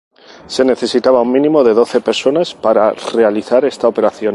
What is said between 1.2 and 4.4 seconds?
un mínimo de doce personas para realizar esta operación.